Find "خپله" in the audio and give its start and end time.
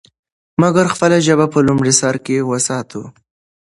0.93-1.17